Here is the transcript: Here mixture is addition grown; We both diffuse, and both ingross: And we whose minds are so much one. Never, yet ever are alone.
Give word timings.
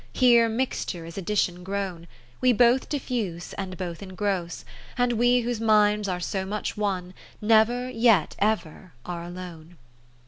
Here 0.13 0.49
mixture 0.49 1.05
is 1.05 1.15
addition 1.15 1.63
grown; 1.63 2.07
We 2.41 2.53
both 2.53 2.89
diffuse, 2.89 3.53
and 3.53 3.77
both 3.77 4.01
ingross: 4.01 4.63
And 4.97 5.13
we 5.13 5.41
whose 5.41 5.61
minds 5.61 6.07
are 6.07 6.19
so 6.19 6.43
much 6.43 6.75
one. 6.75 7.13
Never, 7.39 7.87
yet 7.87 8.35
ever 8.39 8.93
are 9.05 9.21
alone. 9.23 9.77